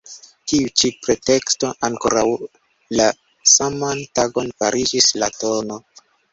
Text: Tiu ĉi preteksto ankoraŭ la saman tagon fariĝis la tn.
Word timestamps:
Tiu 0.51 0.69
ĉi 0.81 0.89
preteksto 1.07 1.69
ankoraŭ 1.89 2.25
la 3.01 3.11
saman 3.55 4.03
tagon 4.21 4.53
fariĝis 4.65 5.15
la 5.23 5.33
tn. 5.41 5.81